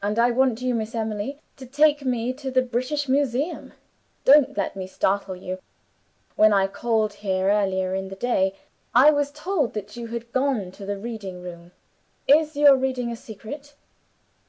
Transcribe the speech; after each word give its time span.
"And 0.00 0.16
I 0.16 0.30
want 0.30 0.62
you, 0.62 0.76
Miss 0.76 0.94
Emily, 0.94 1.40
to 1.56 1.66
take 1.66 2.04
me 2.04 2.32
to 2.34 2.52
the 2.52 2.62
British 2.62 3.08
Museum. 3.08 3.72
Don't 4.24 4.56
let 4.56 4.76
me 4.76 4.86
startle 4.86 5.34
you! 5.34 5.58
When 6.36 6.52
I 6.52 6.68
called 6.68 7.14
here 7.14 7.48
earlier 7.50 7.92
in 7.92 8.10
the 8.10 8.14
day, 8.14 8.54
I 8.94 9.10
was 9.10 9.32
told 9.32 9.74
that 9.74 9.96
you 9.96 10.06
had 10.06 10.30
gone 10.32 10.70
to 10.70 10.86
the 10.86 10.98
reading 11.00 11.42
room. 11.42 11.72
Is 12.28 12.54
your 12.54 12.76
reading 12.76 13.10
a 13.10 13.16
secret?" 13.16 13.74